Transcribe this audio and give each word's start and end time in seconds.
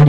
The 0.00 0.06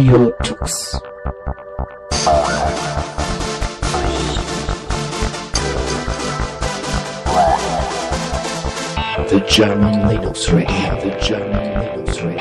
German 9.50 9.96
Linux 10.08 10.48
Radio, 10.54 10.96
the 11.02 11.12
German 11.22 11.76
Linux 11.76 12.24
Radio. 12.24 12.40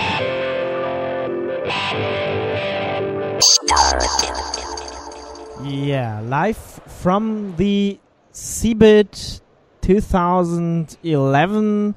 Yeah, 5.68 6.20
live 6.20 6.56
from 6.56 7.56
the 7.56 7.98
CeBIT 8.32 9.40
2011. 9.80 11.94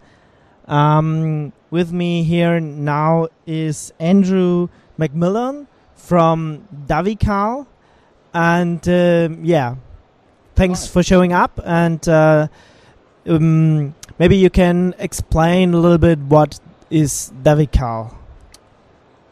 Um, 0.65 1.51
with 1.69 1.91
me 1.91 2.23
here 2.23 2.59
now 2.59 3.27
is 3.45 3.93
Andrew 3.99 4.69
McMillan 4.99 5.67
from 5.95 6.67
Davical. 6.87 7.67
And 8.33 8.87
um 8.87 9.45
yeah, 9.45 9.75
thanks 10.55 10.87
for 10.87 11.03
showing 11.03 11.33
up. 11.33 11.59
And 11.63 12.07
uh, 12.07 12.47
um, 13.27 13.95
maybe 14.19 14.37
you 14.37 14.49
can 14.49 14.95
explain 14.99 15.73
a 15.73 15.77
little 15.77 15.97
bit 15.97 16.19
what 16.19 16.59
is 16.89 17.31
Davical. 17.41 18.15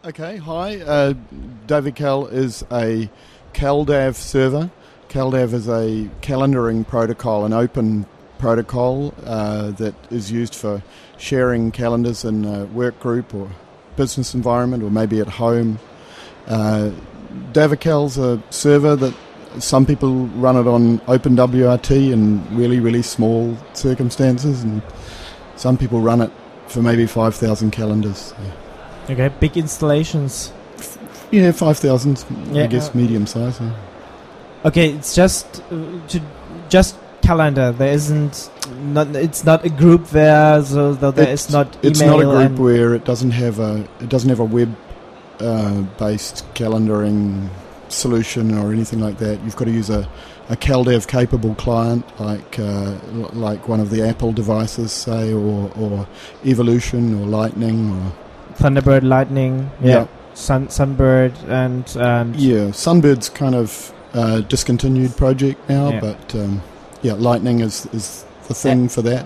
Okay, 0.04 0.38
hi. 0.38 0.80
Uh, 0.82 1.14
Davical 1.68 2.32
is 2.32 2.64
a 2.72 3.10
CalDAV 3.54 4.16
server. 4.16 4.72
CalDAV 5.10 5.54
is 5.54 5.68
a 5.68 6.10
calendaring 6.22 6.88
protocol, 6.88 7.46
an 7.46 7.54
open 7.54 8.06
protocol 8.40 9.14
uh, 9.26 9.72
that 9.72 9.94
is 10.10 10.32
used 10.32 10.56
for 10.56 10.82
sharing 11.18 11.72
calendars 11.72 12.26
in 12.26 12.46
a 12.46 12.66
work 12.66 13.00
group 13.00 13.36
or 13.36 13.52
business 14.02 14.34
environment 14.34 14.82
or 14.84 14.90
maybe 14.90 15.20
at 15.20 15.28
home. 15.44 15.78
Uh, 16.48 16.90
a 18.18 18.42
server 18.50 18.96
that 18.96 19.14
some 19.60 19.86
people 19.86 20.12
run 20.46 20.56
it 20.56 20.68
on 20.68 21.00
OpenWRT 21.16 22.12
in 22.12 22.22
really, 22.56 22.80
really 22.80 23.02
small 23.04 23.56
circumstances, 23.74 24.64
and 24.64 24.82
some 25.56 25.78
people 25.78 26.00
run 26.02 26.22
it 26.22 26.32
for 26.68 26.82
maybe 26.82 27.06
5,000 27.06 27.72
calendars. 27.72 28.34
Okay, 29.10 29.30
big 29.40 29.58
installations. 29.58 30.52
Yeah, 31.32 31.52
5,000, 31.52 32.26
Yeah, 32.52 32.64
I 32.64 32.68
guess, 32.68 32.90
uh, 32.90 32.98
medium 32.98 33.28
size. 33.28 33.60
yeah. 33.62 33.74
Okay, 34.66 34.92
it's 34.94 35.16
just 35.16 35.62
uh, 35.72 36.08
to, 36.08 36.22
just 36.70 36.96
calendar. 37.32 37.72
There 37.72 37.94
isn't 37.94 38.36
not. 38.98 39.08
It's 39.16 39.44
not 39.44 39.66
a 39.66 39.70
group 39.70 40.04
there, 40.22 40.62
so 40.64 40.94
there 40.94 41.12
is 41.30 41.46
It's- 41.48 41.52
not 41.58 41.68
email. 41.78 41.92
It's 41.92 42.02
not 42.02 42.20
a 42.20 42.26
group 42.48 42.60
where 42.60 42.90
it 43.00 43.04
doesn't 43.12 43.32
have 43.44 43.56
a 43.60 43.74
it 44.06 44.10
doesn't 44.10 44.30
have 44.34 44.40
a 44.48 44.50
web 44.58 44.72
uh, 45.40 45.82
based 46.04 46.38
calendaring 46.54 47.50
solution 47.90 48.58
or 48.58 48.72
anything 48.72 49.00
like 49.08 49.18
that. 49.26 49.36
You've 49.44 49.56
got 49.62 49.66
to 49.66 49.72
use 49.82 49.90
a, 49.90 50.02
a 50.50 50.56
CalDAV 50.56 51.08
capable 51.08 51.56
client 51.56 52.04
like 52.20 52.60
uh, 52.60 52.92
like 53.48 53.68
one 53.74 53.80
of 53.86 53.90
the 53.90 54.02
Apple 54.12 54.32
devices, 54.34 54.92
say, 54.92 55.34
or 55.34 55.72
or 55.84 56.08
Evolution 56.46 57.04
or 57.20 57.26
Lightning 57.40 57.80
or 57.98 58.12
Thunderbird, 58.62 59.04
Lightning, 59.04 59.70
yeah, 59.82 59.90
Yeah. 59.92 60.08
Sun, 60.34 60.68
Sunbird, 60.68 61.34
and 61.50 61.84
and 61.98 62.36
yeah. 62.36 62.72
Sunbird's 62.86 63.30
kind 63.30 63.56
of 63.56 63.94
uh, 64.14 64.42
discontinued 64.54 65.16
project 65.18 65.58
now, 65.70 65.90
Yeah. 65.92 66.00
but 66.08 66.36
um, 66.36 66.62
yeah, 67.02 67.14
Lightning 67.14 67.60
is 67.62 67.86
is 67.94 68.26
the 68.48 68.54
thing 68.54 68.90
for 68.90 69.02
that. 69.04 69.26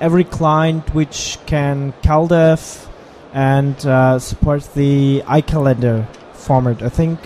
Every 0.00 0.24
client 0.24 0.94
which 0.94 1.38
can 1.46 1.92
CalDAV 2.02 2.86
and 3.32 3.74
uh, 3.86 4.18
supports 4.18 4.68
the 4.68 5.22
iCalendar 5.26 6.06
format. 6.34 6.82
I 6.82 6.88
think 6.88 7.18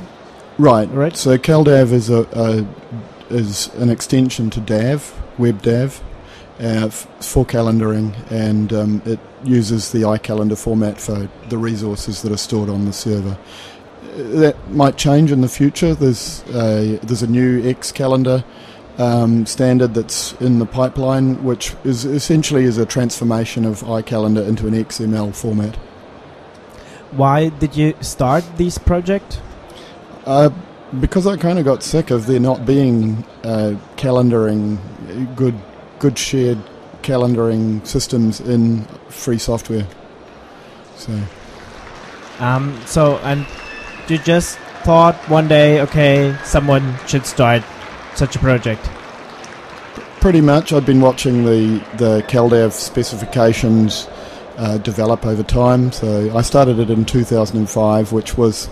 Right. 0.58 0.88
Right. 0.90 1.16
So 1.16 1.36
CalDAV 1.36 1.92
is 1.92 2.10
a, 2.10 2.26
a 2.32 2.66
is 3.34 3.68
an 3.74 3.90
extension 3.90 4.50
to 4.50 4.60
DAV, 4.60 5.12
WebDAV, 5.38 6.00
uh, 6.60 6.86
f- 6.86 7.08
for 7.20 7.44
calendaring, 7.44 8.14
and 8.30 8.72
um, 8.72 9.02
it 9.04 9.18
uses 9.42 9.90
the 9.90 10.02
iCalendar 10.02 10.56
format 10.56 11.00
for 11.00 11.28
the 11.48 11.58
resources 11.58 12.22
that 12.22 12.30
are 12.30 12.36
stored 12.36 12.68
on 12.70 12.84
the 12.84 12.92
server. 12.92 13.36
Uh, 13.36 14.22
That 14.40 14.70
might 14.70 14.96
change 14.96 15.32
in 15.32 15.40
the 15.40 15.48
future. 15.48 15.92
There's 15.94 16.44
a, 16.54 16.98
there's 17.02 17.22
a 17.22 17.26
new 17.26 17.68
X 17.68 17.90
calendar 17.90 18.44
um, 18.98 19.46
standard 19.46 19.94
that's 19.94 20.32
in 20.34 20.58
the 20.58 20.66
pipeline, 20.66 21.42
which 21.42 21.74
is 21.84 22.04
essentially 22.04 22.64
is 22.64 22.78
a 22.78 22.86
transformation 22.86 23.64
of 23.64 23.82
iCalendar 23.82 24.46
into 24.46 24.66
an 24.66 24.74
XML 24.74 25.34
format. 25.34 25.76
why 27.12 27.48
did 27.48 27.76
you 27.76 27.94
start 28.00 28.44
this 28.56 28.76
project? 28.78 29.40
Uh, 30.26 30.50
because 31.00 31.26
I 31.26 31.36
kind 31.36 31.58
of 31.58 31.64
got 31.64 31.82
sick 31.82 32.10
of 32.10 32.26
there 32.26 32.40
not 32.40 32.66
being 32.66 33.24
uh, 33.42 33.76
calendaring, 33.96 34.78
good, 35.36 35.54
good 35.98 36.18
shared 36.18 36.58
calendaring 37.02 37.86
systems 37.86 38.40
in 38.40 38.84
free 39.08 39.38
software. 39.38 39.86
So 40.96 41.20
Um, 42.38 42.80
so 42.86 43.18
and 43.18 43.46
you 44.08 44.18
just 44.18 44.58
thought 44.84 45.14
one 45.28 45.48
day, 45.48 45.80
okay, 45.82 46.36
someone 46.44 46.96
should 47.06 47.26
start 47.26 47.62
such 48.16 48.36
a 48.36 48.38
project. 48.38 48.88
pretty 50.20 50.40
much, 50.40 50.72
I've 50.72 50.86
been 50.86 51.00
watching 51.02 51.44
the 51.44 51.84
the 51.98 52.22
CalDAV 52.28 52.72
specifications 52.72 54.08
uh, 54.56 54.78
develop 54.78 55.26
over 55.26 55.42
time. 55.42 55.92
So 55.92 56.34
I 56.36 56.42
started 56.42 56.78
it 56.78 56.90
in 56.90 57.04
2005, 57.04 58.12
which 58.12 58.36
was 58.38 58.66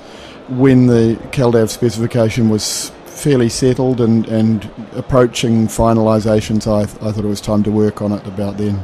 when 0.48 0.86
the 0.86 1.16
CalDAV 1.32 1.68
specification 1.68 2.48
was 2.48 2.90
fairly 3.06 3.48
settled 3.48 4.00
and, 4.00 4.26
and 4.28 4.68
approaching 4.96 5.66
finalisation. 5.68 6.62
So 6.62 6.74
I, 6.76 6.82
I 6.82 6.86
thought 7.12 7.18
it 7.24 7.28
was 7.28 7.40
time 7.40 7.62
to 7.64 7.70
work 7.70 8.00
on 8.02 8.12
it 8.12 8.26
about 8.26 8.56
then. 8.56 8.82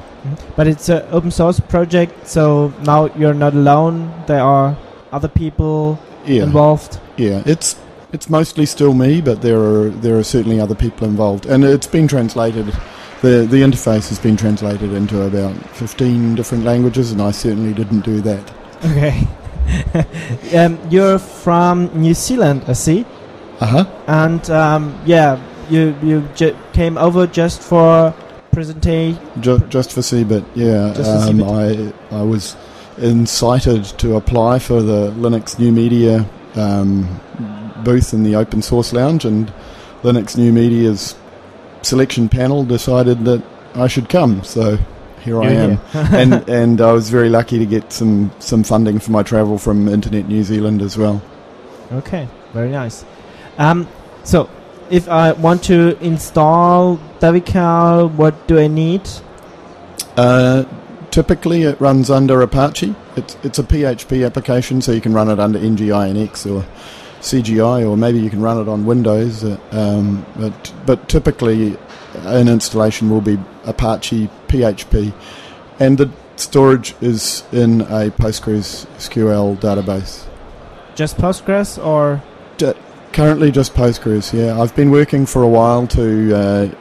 But 0.57 0.67
it's 0.67 0.89
an 0.89 1.03
open 1.11 1.31
source 1.31 1.59
project, 1.61 2.27
so 2.29 2.73
now 2.85 3.07
you're 3.17 3.35
not 3.35 3.55
alone. 3.55 4.13
There 4.27 4.43
are 4.43 4.77
other 5.13 5.29
people 5.29 5.99
Yeah. 6.27 6.43
involved. 6.43 7.01
Yeah, 7.17 7.43
it's 7.47 7.77
it's 8.13 8.31
mostly 8.31 8.67
still 8.67 8.95
me, 8.95 9.21
but 9.21 9.43
there 9.43 9.61
are 9.61 9.91
there 9.91 10.19
are 10.19 10.25
certainly 10.25 10.61
other 10.61 10.75
people 10.75 11.07
involved, 11.07 11.47
and 11.47 11.65
it's 11.65 11.87
been 11.87 12.09
translated. 12.09 12.67
the 13.23 13.47
The 13.51 13.63
interface 13.63 14.09
has 14.09 14.19
been 14.19 14.37
translated 14.37 14.93
into 14.93 15.23
about 15.23 15.55
fifteen 15.77 16.35
different 16.35 16.65
languages, 16.65 17.13
and 17.13 17.21
I 17.21 17.33
certainly 17.33 17.75
didn't 17.75 18.01
do 18.05 18.21
that. 18.23 18.53
Okay. 18.85 19.27
um, 20.57 20.79
you're 20.91 21.19
from 21.19 21.91
New 21.95 22.15
Zealand, 22.15 22.63
I 22.67 22.73
see. 22.73 23.05
Uh 23.61 23.67
huh. 23.67 23.85
And 24.07 24.49
um, 24.51 24.99
yeah, 25.05 25.39
you 25.69 25.95
you 26.03 26.29
ju- 26.35 26.57
came 26.73 26.97
over 26.97 27.27
just 27.27 27.61
for 27.61 28.15
presentation. 28.53 29.21
Just, 29.41 29.69
just 29.69 29.93
for 29.93 30.01
CeBIT, 30.01 30.45
yeah. 30.55 30.95
Just 30.95 31.11
for 31.11 31.31
um, 31.31 31.39
CeBIT. 31.39 31.93
I 32.11 32.17
I 32.17 32.23
was 32.23 32.57
incited 32.97 33.85
to 33.99 34.17
apply 34.17 34.59
for 34.59 34.83
the 34.83 35.11
Linux 35.13 35.59
New 35.59 35.71
Media 35.71 36.27
um, 36.57 37.21
booth 37.85 38.13
in 38.13 38.23
the 38.23 38.37
Open 38.37 38.63
Source 38.63 38.93
Lounge, 38.93 39.25
and 39.25 39.53
Linux 40.03 40.37
New 40.37 40.53
Media's 40.53 41.17
selection 41.83 42.29
panel 42.29 42.65
decided 42.65 43.25
that 43.25 43.43
I 43.75 43.87
should 43.87 44.09
come. 44.09 44.43
So 44.45 44.79
here 45.21 45.43
I 45.43 45.51
am. 45.51 45.81
and 45.95 46.49
and 46.49 46.81
I 46.81 46.93
was 46.93 47.11
very 47.11 47.29
lucky 47.29 47.59
to 47.59 47.67
get 47.67 47.93
some 47.93 48.31
some 48.39 48.63
funding 48.63 48.99
for 48.99 49.11
my 49.11 49.23
travel 49.23 49.59
from 49.59 49.89
Internet 49.89 50.29
New 50.29 50.43
Zealand 50.43 50.83
as 50.83 50.97
well. 50.97 51.23
Okay, 51.93 52.29
very 52.53 52.71
nice. 52.71 53.05
Um, 53.57 53.89
so, 54.25 54.49
if 54.91 55.09
I 55.09 55.33
want 55.33 55.65
to 55.65 55.99
install 56.01 56.99
Davical, 57.19 58.15
what 58.15 58.47
do 58.47 58.59
I 58.59 58.67
need? 58.67 59.09
Uh, 60.17 60.65
typically, 61.11 61.63
it 61.63 61.81
runs 61.81 62.11
under 62.11 62.41
Apache. 62.43 62.95
It's 63.17 63.37
it's 63.43 63.59
a 63.59 63.63
PHP 63.63 64.25
application, 64.25 64.83
so 64.83 64.93
you 64.93 65.01
can 65.01 65.13
run 65.13 65.31
it 65.31 65.41
under 65.41 65.59
NGINX 65.59 66.47
or 66.51 66.67
CGI, 67.21 67.89
or 67.89 67.97
maybe 67.97 68.21
you 68.21 68.31
can 68.31 68.41
run 68.41 68.59
it 68.59 68.69
on 68.69 68.87
Windows. 68.87 69.45
Uh, 69.45 69.59
um, 69.73 70.25
but 70.37 70.75
but 70.87 71.09
typically, 71.09 71.77
an 72.15 72.49
installation 72.49 73.11
will 73.11 73.21
be 73.21 73.39
Apache 73.65 74.29
PHP, 74.49 75.13
and 75.81 75.99
the 75.99 76.11
storage 76.37 76.95
is 77.01 77.45
in 77.53 77.83
a 77.83 78.11
PostgreSQL 78.11 79.59
database. 79.59 80.25
Just 80.95 81.17
Postgres 81.17 81.85
or 81.85 82.23
Currently, 83.13 83.51
just 83.51 83.75
Postgres. 83.75 84.33
Yeah, 84.33 84.61
I've 84.61 84.77
been 84.77 84.91
working 84.91 85.27
for 85.27 85.43
a 85.43 85.49
while 85.49 85.87
to 85.89 86.37
uh, 86.37 86.75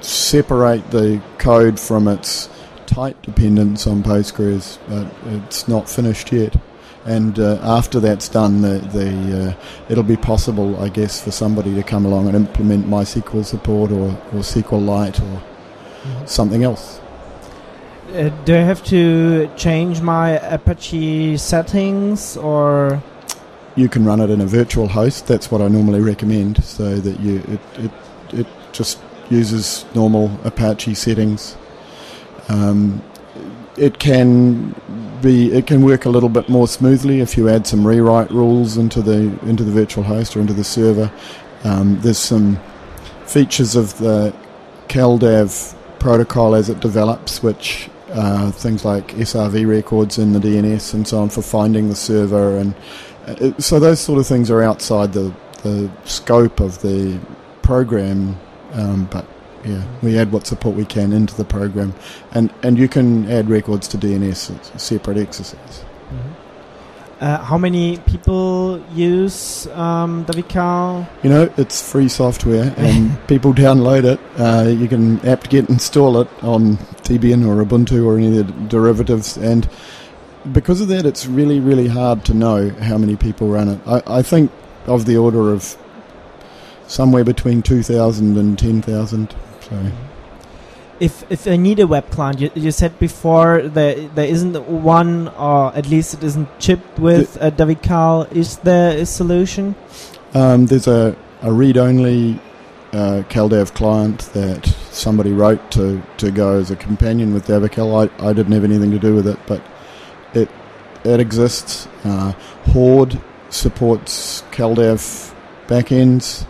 separate 0.00 0.90
the 0.90 1.22
code 1.38 1.78
from 1.78 2.08
its 2.08 2.48
tight 2.86 3.20
dependence 3.22 3.86
on 3.86 4.02
Postgres, 4.02 4.78
but 4.88 5.06
it's 5.32 5.66
not 5.68 5.88
finished 5.88 6.32
yet. 6.32 6.56
And 7.06 7.38
uh, 7.38 7.58
after 7.62 8.00
that's 8.00 8.28
done, 8.28 8.62
the, 8.62 8.78
the 8.78 9.50
uh, 9.50 9.54
it'll 9.88 10.02
be 10.02 10.16
possible, 10.16 10.80
I 10.82 10.88
guess, 10.88 11.22
for 11.22 11.30
somebody 11.30 11.74
to 11.74 11.82
come 11.82 12.04
along 12.04 12.26
and 12.26 12.34
implement 12.34 12.86
MySQL 12.86 13.44
support 13.44 13.92
or, 13.92 14.08
or 14.32 14.42
SQLite 14.42 15.20
or 15.22 16.26
something 16.26 16.64
else. 16.64 17.00
uh, 18.14 18.28
do 18.44 18.54
I 18.56 18.60
have 18.60 18.82
to 18.84 19.48
change 19.56 20.00
my 20.00 20.30
Apache 20.30 21.36
settings 21.36 22.36
or? 22.36 23.02
you 23.76 23.88
can 23.90 24.04
run 24.06 24.20
it 24.20 24.30
in 24.30 24.40
a 24.40 24.46
virtual 24.46 24.88
host. 24.88 25.26
That's 25.26 25.50
what 25.50 25.60
I 25.60 25.68
normally 25.68 26.00
recommend, 26.00 26.64
so 26.64 26.96
that 26.96 27.20
you 27.20 27.42
it 27.46 27.60
it, 27.84 27.90
it 28.40 28.46
just 28.72 28.98
uses 29.30 29.84
normal 29.94 30.30
Apache 30.44 30.94
settings. 30.94 31.56
Um, 32.48 33.02
it 33.76 33.98
can 33.98 34.74
be 35.20 35.52
it 35.52 35.66
can 35.66 35.82
work 35.82 36.04
a 36.04 36.10
little 36.10 36.28
bit 36.28 36.48
more 36.48 36.68
smoothly 36.68 37.20
if 37.20 37.36
you 37.36 37.48
add 37.48 37.66
some 37.66 37.86
rewrite 37.86 38.30
rules 38.30 38.76
into 38.76 39.02
the 39.02 39.38
into 39.48 39.64
the 39.64 39.72
virtual 39.72 40.04
host 40.04 40.36
or 40.36 40.40
into 40.40 40.52
the 40.52 40.64
server. 40.64 41.10
Um, 41.64 42.00
there's 42.00 42.18
some 42.18 42.60
features 43.26 43.74
of 43.74 43.96
the 43.98 44.34
CalDAV 44.88 45.74
protocol 45.98 46.54
as 46.54 46.68
it 46.68 46.80
develops, 46.80 47.42
which 47.42 47.90
uh, 48.10 48.50
things 48.52 48.84
like 48.84 49.08
SRV 49.08 49.66
records 49.66 50.18
in 50.18 50.32
the 50.32 50.38
DNS 50.38 50.94
and 50.94 51.06
so 51.06 51.18
on 51.18 51.28
for 51.28 51.42
finding 51.42 51.88
the 51.88 51.96
server, 51.96 52.56
and 52.56 52.74
uh, 53.26 53.58
so 53.58 53.80
those 53.80 54.00
sort 54.00 54.18
of 54.18 54.26
things 54.26 54.50
are 54.50 54.62
outside 54.62 55.12
the 55.12 55.34
the 55.62 55.90
scope 56.04 56.60
of 56.60 56.80
the 56.82 57.18
program, 57.62 58.38
um, 58.72 59.06
but 59.10 59.26
yeah, 59.66 59.84
we 60.02 60.18
add 60.18 60.32
what 60.32 60.46
support 60.46 60.76
we 60.76 60.84
can 60.84 61.12
into 61.12 61.34
the 61.34 61.44
program, 61.44 61.94
and 62.32 62.52
and 62.62 62.78
you 62.78 62.88
can 62.88 63.30
add 63.30 63.48
records 63.48 63.88
to 63.88 63.98
DNS. 63.98 64.56
It's 64.56 64.70
a 64.70 64.78
separate 64.78 65.18
exercise. 65.18 65.84
Uh, 67.18 67.38
how 67.42 67.56
many 67.56 67.96
people 67.98 68.78
use 68.92 69.66
um, 69.68 70.26
Davical? 70.26 71.08
You 71.22 71.30
know, 71.30 71.52
it's 71.56 71.90
free 71.90 72.08
software, 72.08 72.74
and 72.76 73.26
people 73.26 73.54
download 73.54 74.04
it. 74.04 74.20
Uh, 74.38 74.68
you 74.68 74.86
can 74.86 75.18
apt-get 75.26 75.68
install 75.70 76.20
it 76.20 76.28
on 76.42 76.76
Debian 77.04 77.46
or 77.46 77.64
Ubuntu 77.64 78.04
or 78.04 78.18
any 78.18 78.38
of 78.38 78.46
the 78.46 78.52
derivatives, 78.68 79.36
and 79.36 79.68
because 80.52 80.80
of 80.80 80.88
that, 80.88 81.06
it's 81.06 81.26
really 81.26 81.58
really 81.58 81.88
hard 81.88 82.24
to 82.26 82.34
know 82.34 82.70
how 82.70 82.98
many 82.98 83.16
people 83.16 83.48
run 83.48 83.68
it. 83.68 83.80
I, 83.86 84.18
I 84.18 84.22
think 84.22 84.50
of 84.86 85.06
the 85.06 85.16
order 85.16 85.52
of 85.52 85.76
somewhere 86.86 87.24
between 87.24 87.62
2,000 87.62 88.36
and 88.36 88.58
10,000. 88.58 89.34
So. 89.68 89.92
If 90.98 91.30
if 91.30 91.46
I 91.46 91.56
need 91.56 91.78
a 91.78 91.86
web 91.86 92.10
client, 92.10 92.40
you, 92.40 92.50
you 92.54 92.70
said 92.70 92.98
before 92.98 93.62
there 93.62 94.08
there 94.14 94.26
isn't 94.26 94.56
one, 94.68 95.28
or 95.28 95.74
at 95.74 95.88
least 95.88 96.14
it 96.14 96.22
isn't 96.22 96.48
chipped 96.58 96.98
with 96.98 97.36
a 97.40 97.50
Davical. 97.50 98.32
Is 98.32 98.56
there 98.58 98.96
a 98.96 99.04
solution? 99.04 99.74
Um, 100.32 100.66
there's 100.66 100.86
a, 100.86 101.16
a 101.42 101.52
read-only 101.52 102.40
uh, 102.92 103.22
CalDAV 103.28 103.74
client 103.74 104.20
that 104.32 104.66
somebody 104.90 105.32
wrote 105.32 105.70
to, 105.72 106.02
to 106.18 106.30
go 106.30 106.58
as 106.58 106.70
a 106.70 106.76
companion 106.76 107.34
with 107.34 107.46
Davical. 107.46 108.08
I, 108.08 108.28
I 108.28 108.32
didn't 108.32 108.52
have 108.52 108.64
anything 108.64 108.90
to 108.90 108.98
do 108.98 109.14
with 109.14 109.26
it, 109.26 109.38
but 109.46 109.62
it 110.34 110.48
it 111.04 111.20
exists. 111.20 111.88
Uh, 112.04 112.32
Horde 112.72 113.20
supports 113.50 114.42
CalDAV 114.50 115.34
backends. 115.66 116.46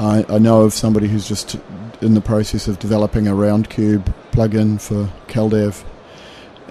I, 0.00 0.24
I 0.30 0.38
know 0.38 0.62
of 0.62 0.72
somebody 0.72 1.08
who's 1.08 1.28
just 1.28 1.58
in 2.00 2.14
the 2.14 2.22
process 2.22 2.68
of 2.68 2.78
developing 2.78 3.28
a 3.28 3.32
Roundcube 3.32 4.14
plugin 4.32 4.80
for 4.80 5.12
CalDAV. 5.30 5.84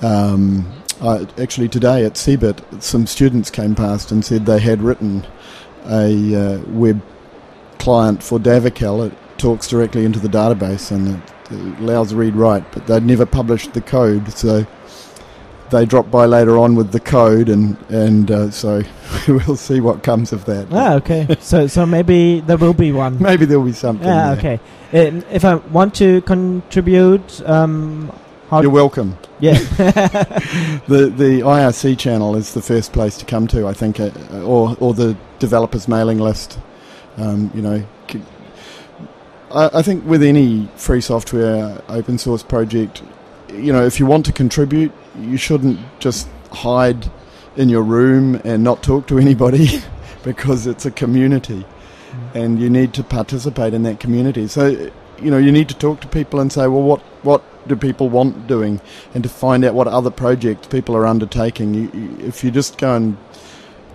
Um, 0.02 0.74
I, 1.00 1.28
actually, 1.40 1.70
today 1.70 2.04
at 2.06 2.14
CeBIT, 2.14 2.82
some 2.82 3.06
students 3.06 3.52
came 3.52 3.76
past 3.76 4.12
and 4.12 4.26
said 4.26 4.48
they 4.48 4.60
had 4.60 4.82
written 4.82 5.28
a 5.86 6.36
uh, 6.36 6.62
web 6.70 7.04
client 7.78 8.24
for 8.24 8.40
Davical. 8.40 9.06
It 9.06 9.14
talks 9.38 9.68
directly 9.68 10.06
into 10.06 10.20
the 10.20 10.28
database 10.28 10.90
and 10.92 11.22
it 11.52 11.80
allows 11.80 12.16
read 12.16 12.36
write, 12.36 12.70
but 12.72 12.88
they'd 12.88 13.04
never 13.04 13.28
published 13.28 13.74
the 13.74 13.82
code, 13.82 14.34
so 14.34 14.66
they 15.72 15.86
dropped 15.86 16.12
by 16.12 16.26
later 16.26 16.58
on 16.58 16.76
with 16.76 16.92
the 16.92 17.00
code, 17.00 17.50
and 17.50 17.78
and 17.90 18.30
uh, 18.32 18.52
so 18.52 18.82
we'll 19.28 19.56
see 19.56 19.80
what 19.80 20.04
comes 20.04 20.32
of 20.34 20.46
that. 20.46 20.68
Ah, 20.72 20.96
okay. 20.96 21.28
so 21.40 21.68
so 21.68 21.86
maybe 21.86 22.42
there 22.42 22.58
will 22.58 22.74
be 22.74 22.92
one. 22.92 23.18
Maybe 23.22 23.46
there'll 23.46 23.64
be 23.66 23.74
something. 23.74 24.08
Yeah, 24.08 24.36
there. 24.36 24.60
okay. 24.92 25.08
Um, 25.10 25.24
if 25.32 25.46
I 25.46 25.56
want 25.56 25.94
to 25.96 26.22
contribute, 26.22 27.42
um, 27.48 28.12
You're 28.52 28.70
welcome. 28.72 29.18
yeah, 29.40 29.54
The 30.88 31.12
the 31.16 31.42
IRC 31.42 31.98
channel 31.98 32.36
is 32.36 32.54
the 32.54 32.62
first 32.62 32.92
place 32.94 33.18
to 33.18 33.26
come 33.26 33.48
to, 33.48 33.68
I 33.68 33.74
think, 33.74 34.00
uh, 34.00 34.10
or 34.44 34.76
or 34.80 34.94
the 34.94 35.16
developers 35.40 35.88
mailing 35.88 36.20
list. 36.20 36.60
Um, 37.18 37.52
you 37.54 37.62
know, 37.62 37.84
I, 39.52 39.70
I 39.80 39.82
think 39.82 40.06
with 40.06 40.24
any 40.24 40.68
free 40.76 41.02
software 41.02 41.82
open 41.90 42.18
source 42.18 42.44
project, 42.44 43.02
you 43.54 43.74
know, 43.74 43.86
if 43.86 44.00
you 44.00 44.06
want 44.06 44.26
to 44.28 44.32
contribute, 44.32 44.92
you 45.20 45.38
shouldn't 45.38 45.80
just 46.00 46.28
hide 46.52 47.10
in 47.56 47.70
your 47.70 47.84
room 47.84 48.36
and 48.44 48.64
not 48.64 48.84
talk 48.84 49.08
to 49.08 49.18
anybody 49.18 49.82
because 50.24 50.68
it's 50.68 50.86
a 50.86 50.92
community 50.92 51.66
and 52.34 52.60
you 52.60 52.70
need 52.70 52.94
to 52.94 53.04
participate 53.04 53.74
in 53.74 53.84
that 53.84 54.00
community. 54.00 54.48
So, 54.48 54.68
you 55.22 55.32
know, 55.32 55.38
you 55.38 55.52
need 55.52 55.70
to 55.70 55.76
talk 55.76 56.02
to 56.02 56.08
people 56.08 56.40
and 56.40 56.52
say, 56.52 56.68
well, 56.68 56.82
what, 56.82 57.02
what 57.24 57.68
do 57.68 57.76
people 57.76 58.10
want 58.10 58.48
doing? 58.48 58.82
And 59.14 59.24
to 59.24 59.30
find 59.30 59.66
out 59.66 59.74
what 59.74 59.88
other 59.88 60.12
projects 60.12 60.68
people 60.68 60.96
are 60.96 61.06
undertaking. 61.06 61.74
You, 61.74 61.92
you, 61.94 62.18
if 62.28 62.44
you 62.44 62.52
just 62.52 62.78
go 62.78 62.96
and 62.96 63.18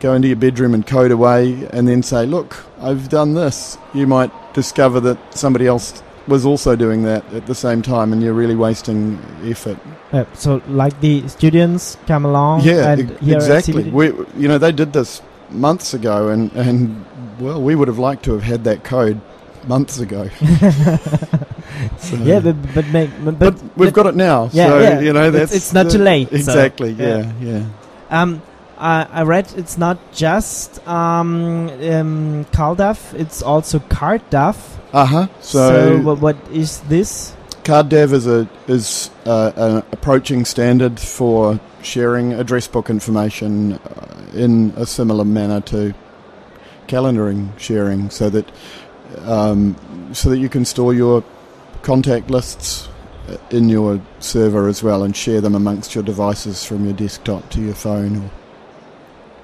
go 0.01 0.15
into 0.15 0.29
your 0.29 0.37
bedroom 0.37 0.75
and 0.75 0.87
code 0.87 1.11
away 1.11 1.67
and 1.73 1.89
then 1.89 2.03
say, 2.03 2.27
look, 2.27 2.65
I've 2.79 3.09
done 3.09 3.35
this, 3.35 3.79
you 3.95 4.07
might 4.07 4.31
discover 4.55 5.01
that 5.01 5.35
somebody 5.35 5.67
else 5.67 6.03
was 6.27 6.47
also 6.47 6.75
doing 6.77 7.03
that 7.05 7.23
at 7.35 7.47
the 7.47 7.55
same 7.55 7.83
time 7.83 8.13
and 8.13 8.23
you're 8.23 8.33
really 8.35 8.55
wasting 8.57 9.19
effort. 9.45 9.79
Uh, 10.13 10.25
so 10.35 10.63
like 10.69 10.99
the 11.01 11.27
students 11.29 11.97
come 12.07 12.25
along. 12.25 12.63
Yeah, 12.63 12.93
and 12.93 13.11
e- 13.23 13.33
exactly. 13.35 13.91
We, 13.91 14.07
you 14.37 14.49
know, 14.49 14.59
they 14.59 14.73
did 14.73 14.93
this 14.93 15.21
months 15.51 15.93
ago, 15.95 16.29
and, 16.29 16.51
and 16.53 17.05
well, 17.39 17.61
we 17.61 17.75
would 17.75 17.89
have 17.89 17.99
liked 17.99 18.25
to 18.25 18.33
have 18.33 18.43
had 18.43 18.65
that 18.65 18.85
code 18.85 19.21
months 19.67 19.99
ago. 19.99 20.29
So- 21.99 22.17
yeah, 22.17 22.41
but 22.41 22.57
but, 22.75 22.87
make, 22.89 23.11
but, 23.25 23.39
but 23.39 23.77
we've 23.77 23.93
got 23.93 24.07
it 24.07 24.15
now. 24.15 24.49
Yeah, 24.53 24.69
so, 24.69 24.79
yeah. 24.81 25.01
you 25.01 25.13
know, 25.13 25.29
It's- 25.29 25.41
that's 25.51 25.55
it's 25.55 25.73
not 25.73 25.87
the- 25.87 25.93
too 25.93 25.99
late, 25.99 26.29
so, 26.31 26.37
Exactly. 26.37 26.91
yeah. 26.93 27.33
yeah, 27.41 27.59
yeah. 27.59 27.67
Um, 28.11 28.43
I, 28.79 29.07
I 29.11 29.23
read 29.23 29.53
it's 29.57 29.79
not 29.79 29.99
just 30.13 30.87
um, 30.87 31.69
um, 31.69 32.45
CalDAV, 32.47 33.15
it's 33.15 33.43
also 33.43 33.79
CardDAV. 33.79 34.57
Uh 34.93 35.07
huh. 35.07 35.27
So, 35.41 35.69
So, 35.69 36.01
wha- 36.03 36.15
what 36.15 36.37
is 36.53 36.81
this? 36.83 37.35
CardDAV 37.65 38.13
is 38.13 38.27
a 38.27 38.49
is 38.69 39.11
uh, 39.27 39.53
an 39.57 39.77
approaching 39.93 40.45
standard 40.45 41.01
for 41.01 41.59
sharing 41.83 42.33
address 42.35 42.69
book 42.69 42.91
information 42.91 43.75
uh, 43.75 44.17
in 44.35 44.73
a 44.77 44.85
similar 44.87 45.25
manner 45.25 45.61
to 45.63 45.95
calendaring 46.89 47.59
sharing, 47.59 48.11
so 48.11 48.29
that 48.31 48.47
um, 49.23 49.77
so 50.13 50.29
that 50.31 50.39
you 50.39 50.49
can 50.49 50.65
store 50.65 50.93
your 50.95 51.25
contact 51.83 52.31
lists 52.31 52.89
uh, 53.29 53.37
in 53.51 53.69
your 53.69 54.01
server 54.21 54.69
as 54.69 54.83
well 54.83 55.03
and 55.03 55.17
share 55.17 55.41
them 55.41 55.55
amongst 55.55 55.95
your 55.95 56.05
devices 56.05 56.65
from 56.65 56.85
your 56.85 56.95
desktop 56.95 57.49
to 57.51 57.61
your 57.61 57.75
phone. 57.75 58.31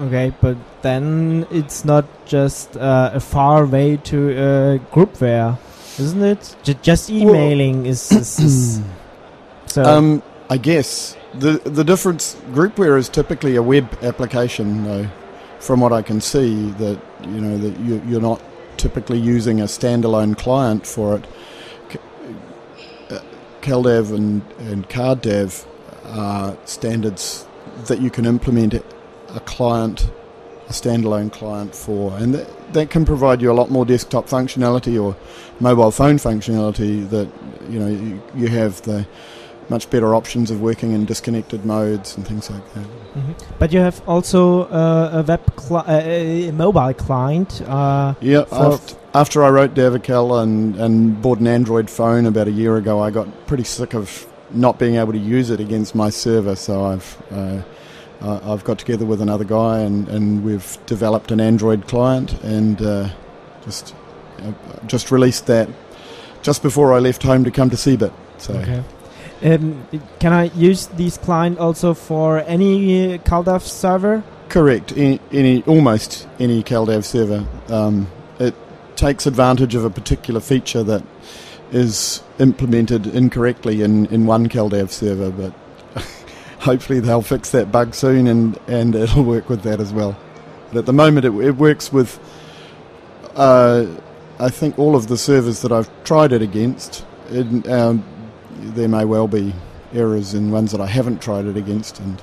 Okay, 0.01 0.33
but 0.41 0.57
then 0.81 1.47
it's 1.51 1.85
not 1.85 2.07
just 2.25 2.75
uh, 2.77 3.11
a 3.13 3.21
far 3.21 3.67
way 3.67 3.99
to 3.99 4.31
uh, 4.33 4.79
groupware, 4.95 5.59
isn't 5.99 6.23
it? 6.23 6.57
J- 6.63 6.79
just 6.81 7.11
emailing 7.11 7.85
is, 7.85 8.11
is, 8.11 8.39
is 8.39 8.81
so. 9.67 9.85
Um, 9.85 10.23
I 10.49 10.57
guess 10.57 11.17
the 11.35 11.61
the 11.65 11.85
difference 11.85 12.35
groupware 12.53 12.99
is 12.99 13.11
typically 13.11 13.57
a 13.57 13.63
web 13.63 13.87
application, 14.03 14.85
though. 14.85 15.09
From 15.59 15.81
what 15.81 15.93
I 15.93 16.01
can 16.01 16.23
see, 16.23 16.71
that 16.71 16.99
you 17.23 17.41
know 17.41 17.59
that 17.59 17.79
you, 17.81 18.03
you're 18.09 18.23
not 18.23 18.43
typically 18.79 19.19
using 19.19 19.61
a 19.61 19.65
standalone 19.65 20.37
client 20.37 20.87
for 20.87 21.17
it. 21.17 21.25
Uh, 23.11 23.21
and 23.63 24.43
and 24.59 24.89
CardDAV 24.89 25.67
are 26.07 26.57
standards 26.65 27.47
that 27.87 28.01
you 28.01 28.11
can 28.11 28.25
implement 28.25 28.73
a 29.37 29.41
client, 29.41 30.11
a 30.69 30.73
standalone 30.73 31.33
client 31.33 31.75
for, 31.75 32.13
and 32.19 32.35
that, 32.35 32.73
that 32.75 32.91
can 32.91 33.05
provide 33.05 33.41
you 33.43 33.51
a 33.51 33.55
lot 33.55 33.71
more 33.71 33.85
desktop 33.85 34.27
functionality 34.29 35.03
or 35.03 35.17
mobile 35.61 35.91
phone 35.91 36.17
functionality 36.17 37.09
that 37.11 37.29
you 37.69 37.79
know 37.79 37.89
you, 37.89 38.23
you 38.35 38.49
have 38.49 38.81
the 38.83 39.07
much 39.69 39.89
better 39.89 40.17
options 40.17 40.51
of 40.51 40.61
working 40.61 40.91
in 40.93 41.05
disconnected 41.05 41.65
modes 41.65 42.17
and 42.17 42.27
things 42.27 42.51
like 42.51 42.75
that. 42.75 42.85
Mhm. 43.17 43.35
But 43.61 43.73
you 43.73 43.79
have 43.81 44.03
also 44.09 44.63
uh, 44.65 45.11
a 45.13 45.23
web 45.23 45.41
cli- 45.55 45.87
uh, 45.87 46.49
a 46.49 46.51
mobile 46.51 46.93
client. 46.95 47.63
Uh, 47.69 48.15
Yeah, 48.21 48.45
after, 48.51 48.97
after 49.15 49.45
I 49.45 49.49
wrote 49.51 49.75
Davical 49.75 50.43
and, 50.43 50.75
and 50.75 51.23
bought 51.23 51.39
an 51.39 51.47
Android 51.47 51.89
phone 51.89 52.27
about 52.27 52.49
a 52.49 52.51
year 52.51 52.77
ago, 52.79 52.99
I 53.01 53.11
got 53.11 53.29
pretty 53.47 53.63
sick 53.63 53.95
of 53.95 54.27
not 54.51 54.81
being 54.81 54.97
able 54.97 55.13
to 55.13 55.19
use 55.19 55.51
it 55.51 55.61
against 55.61 55.95
my 55.95 56.11
server. 56.11 56.57
So 56.57 56.85
I've 56.87 57.17
uh, 58.21 58.53
I've 58.53 58.65
got 58.65 58.79
together 58.79 59.07
with 59.07 59.21
another 59.21 59.45
guy 59.45 59.81
and, 59.81 60.09
and 60.09 60.45
we've 60.45 60.79
developed 60.87 61.31
an 61.31 61.41
Android 61.41 61.89
client 61.89 62.33
and 62.43 62.81
uh, 62.83 63.09
just 63.65 63.95
uh, 64.39 64.53
just 64.87 65.11
released 65.11 65.47
that 65.47 65.69
just 66.43 66.63
before 66.63 66.93
I 66.93 66.99
left 66.99 67.23
home 67.23 67.45
to 67.45 67.51
come 67.51 67.71
to 67.71 67.77
CeBIT. 67.77 68.13
So 68.39 68.55
Okay. 68.55 68.83
Um, 69.43 69.87
can 70.19 70.35
I 70.35 70.45
use 70.55 70.87
this 70.89 71.17
client 71.17 71.59
also 71.59 71.95
for 71.95 72.41
any 72.41 73.15
uh, 73.15 73.19
CalDAV 73.19 73.63
server? 73.63 74.23
Correct. 74.51 74.93
Any, 74.93 75.19
any 75.33 75.63
almost 75.63 76.29
any 76.39 76.63
CalDAV 76.63 77.05
server. 77.05 77.47
Um, 77.69 78.09
it 78.39 78.55
takes 78.97 79.27
advantage 79.27 79.75
of 79.75 79.85
a 79.85 79.91
particular 79.91 80.41
feature 80.41 80.83
that 80.83 81.03
is 81.73 82.23
implemented 82.39 83.07
incorrectly 83.07 83.81
in, 83.83 84.07
in 84.07 84.27
one 84.27 84.49
CalDAV 84.49 84.91
server, 84.91 85.31
but 85.31 85.55
hopefully 86.61 87.01
they'll 87.01 87.23
fix 87.23 87.51
that 87.51 87.71
bug 87.73 87.95
soon 87.95 88.27
and, 88.27 88.59
and 88.69 88.95
it'll 89.05 89.25
work 89.25 89.49
with 89.49 89.63
that 89.63 89.81
as 89.81 89.93
well. 89.93 90.17
But 90.73 90.79
at 90.81 90.87
the 90.87 90.93
moment, 90.93 91.25
it, 91.27 91.33
it 91.35 91.57
works 91.57 91.93
with, 91.93 92.19
uh, 93.35 93.87
I 94.39 94.49
think, 94.51 94.79
all 94.79 94.95
of 94.95 95.09
the 95.09 95.17
servers 95.19 95.63
that 95.63 95.73
I've 95.73 95.89
tried 96.05 96.33
it 96.33 96.43
against. 96.43 97.05
It, 97.31 97.69
um, 97.69 98.05
there 98.57 98.89
may 98.89 99.05
well 99.05 99.27
be 99.29 99.55
errors 99.93 100.35
in 100.35 100.51
ones 100.51 100.73
that 100.73 100.81
I 100.81 100.87
haven't 100.87 101.21
tried 101.23 101.47
it 101.47 101.57
against, 101.57 101.99
and 102.01 102.23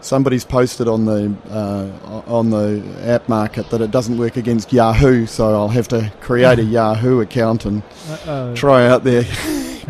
somebody's 0.00 0.44
posted 0.44 0.86
on 0.88 1.04
the 1.06 1.34
uh, 1.50 2.22
on 2.26 2.50
the 2.50 2.82
app 3.04 3.28
market 3.28 3.70
that 3.70 3.80
it 3.80 3.90
doesn't 3.90 4.18
work 4.18 4.36
against 4.36 4.72
Yahoo, 4.72 5.26
so 5.26 5.54
I'll 5.54 5.68
have 5.68 5.88
to 5.88 6.12
create 6.20 6.58
a 6.58 6.62
Yahoo 6.78 7.20
account 7.20 7.64
and 7.64 7.82
Uh-oh. 8.08 8.54
try 8.54 8.86
out 8.86 9.02
their 9.04 9.22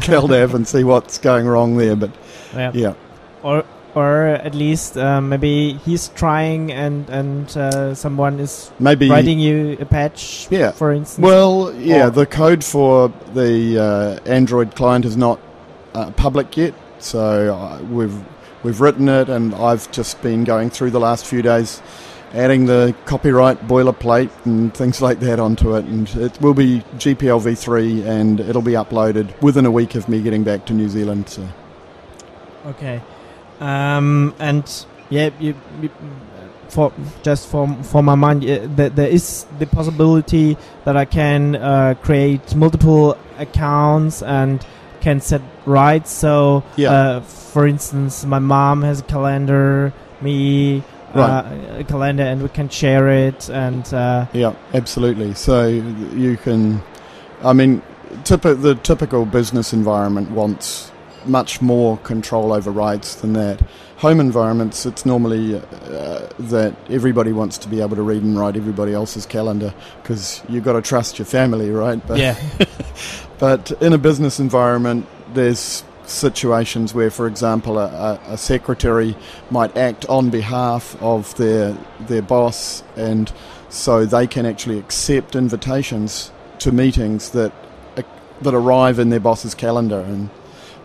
CalDAV 0.03 0.55
and 0.55 0.67
see 0.67 0.85
what's 0.85 1.19
going 1.19 1.47
wrong 1.47 1.77
there. 1.77 1.97
But 1.97 2.11
Yeah. 2.55 2.71
yeah, 2.75 2.95
Or 3.43 3.65
or 3.95 4.27
at 4.27 4.55
least 4.55 4.97
uh, 4.97 5.21
maybe 5.21 5.75
he's 5.85 6.09
trying 6.09 6.73
and 6.73 7.09
and 7.11 7.55
uh, 7.57 7.95
someone 7.95 8.41
is 8.41 8.71
maybe 8.79 9.11
writing 9.11 9.39
you 9.39 9.77
a 9.81 9.85
patch. 9.85 10.49
Yeah. 10.51 10.73
For 10.73 10.93
instance. 10.93 11.23
Well, 11.25 11.75
yeah, 11.75 12.07
Or- 12.07 12.11
the 12.11 12.27
code 12.27 12.65
for 12.65 13.13
the 13.35 13.79
uh, 13.79 14.29
Android 14.31 14.75
client 14.75 15.05
is 15.05 15.17
not 15.17 15.39
uh, 15.95 16.11
public 16.13 16.57
yet, 16.57 16.75
so 16.99 17.55
uh, 17.55 17.83
we've 17.91 18.19
we've 18.63 18.81
written 18.81 19.09
it, 19.09 19.29
and 19.29 19.55
I've 19.55 19.91
just 19.93 20.23
been 20.23 20.45
going 20.45 20.71
through 20.71 20.91
the 20.91 21.01
last 21.01 21.27
few 21.27 21.43
days, 21.43 21.83
adding 22.33 22.65
the 22.65 22.95
copyright 23.05 23.69
boilerplate 23.69 24.31
and 24.47 24.73
things 24.73 25.03
like 25.03 25.21
that 25.21 25.39
onto 25.39 25.77
it, 25.77 25.85
and 25.85 26.09
it 26.17 26.41
will 26.41 26.55
be 26.55 26.83
GPL 26.97 27.43
v3, 27.43 28.07
and 28.07 28.41
it'll 28.41 28.63
be 28.63 28.73
uploaded 28.73 29.39
within 29.43 29.67
a 29.67 29.71
week 29.71 29.95
of 29.97 30.09
me 30.09 30.23
getting 30.23 30.45
back 30.45 30.65
to 30.67 30.73
New 30.73 30.89
Zealand. 30.89 31.29
So 31.29 31.47
Okay. 32.65 33.03
Um, 33.63 34.35
and 34.39 34.65
yeah, 35.11 35.31
you, 35.39 35.55
you, 35.81 35.91
for 36.69 36.93
just 37.23 37.49
for 37.49 37.69
for 37.85 38.03
my 38.03 38.15
mind, 38.15 38.45
uh, 38.45 38.67
that 38.77 38.97
there 38.97 39.09
is 39.09 39.47
the 39.59 39.67
possibility 39.67 40.57
that 40.85 40.97
I 40.97 41.05
can 41.05 41.55
uh, 41.57 41.95
create 42.03 42.55
multiple 42.57 43.17
accounts 43.39 44.23
and 44.23 44.65
can 45.01 45.21
set 45.21 45.43
rights. 45.67 46.11
So, 46.11 46.63
Yeah. 46.77 46.93
uh, 46.93 47.21
for 47.21 47.67
instance, 47.67 48.25
my 48.25 48.39
mom 48.39 48.83
has 48.83 49.01
a 49.01 49.05
calendar, 49.05 49.93
me 50.21 50.83
Right. 51.15 51.29
uh, 51.29 51.79
a 51.81 51.85
calendar, 51.85 52.23
and 52.23 52.41
we 52.43 52.49
can 52.49 52.69
share 52.71 53.09
it. 53.09 53.51
And 53.51 53.85
uh, 53.93 54.27
Yeah, 54.33 54.55
absolutely. 54.73 55.35
So 55.35 55.67
you 55.67 56.37
can, 56.39 56.83
I 57.45 57.53
mean, 57.53 57.83
typ- 58.25 58.63
the 58.63 58.77
typical 58.77 59.27
business 59.27 59.73
environment 59.73 60.31
wants 60.31 60.92
much 61.27 61.61
more 61.61 61.99
control 61.99 62.53
over 62.53 62.71
rights 62.71 63.17
than 63.17 63.33
that. 63.35 63.61
Home 63.99 64.19
environments, 64.19 64.85
it's 64.85 65.07
normally 65.07 65.57
uh, 65.57 66.29
that 66.39 66.75
everybody 66.91 67.33
wants 67.33 67.57
to 67.59 67.69
be 67.69 67.81
able 67.81 67.97
to 67.97 68.03
read 68.03 68.23
and 68.23 68.39
write 68.39 68.57
everybody 68.57 68.93
else's 68.93 69.27
calendar 69.27 69.73
because 70.03 70.43
you've 70.49 70.65
got 70.65 70.73
to 70.73 70.83
trust 70.83 71.19
your 71.19 71.27
family, 71.27 71.71
right? 71.71 72.05
But, 72.07 72.19
yeah, 72.19 72.37
but 73.39 73.71
in 73.81 73.93
a 73.93 73.99
business 73.99 74.41
environment, 74.41 75.07
there's 75.35 75.85
situations 76.07 76.95
where, 76.95 77.11
for 77.11 77.27
example, 77.27 77.79
a, 77.79 78.21
a, 78.27 78.37
secretary 78.37 79.17
might 79.51 79.77
act 79.77 80.05
on 80.07 80.31
behalf 80.31 81.01
of 81.01 81.35
their 81.37 81.77
their 82.01 82.23
boss, 82.23 82.83
and 82.97 83.33
so 83.69 84.05
they 84.05 84.27
can 84.27 84.47
actually 84.47 84.79
accept 84.79 85.35
invitations 85.35 86.31
to 86.59 86.73
meetings 86.73 87.31
that 87.31 87.53
uh, 87.97 88.03
that 88.43 88.55
arrive 88.55 88.99
in 88.99 89.11
their 89.11 89.21
boss's 89.21 89.55
calendar 89.55 90.01
and 90.01 90.29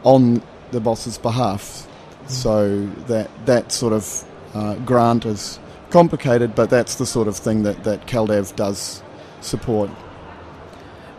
on 0.07 0.41
the 0.71 0.79
boss's 0.79 1.17
behalf. 1.17 1.85
So 2.27 2.85
that 3.07 3.29
that 3.45 3.71
sort 3.71 3.93
of 3.93 4.23
uh, 4.53 4.75
grant 4.85 5.25
is 5.25 5.59
complicated, 5.89 6.55
but 6.55 6.69
that's 6.69 6.95
the 6.95 7.05
sort 7.05 7.27
of 7.27 7.35
thing 7.35 7.63
that 7.63 7.83
that 7.83 8.07
CalDAV 8.07 8.55
does 8.55 9.03
support. 9.41 9.89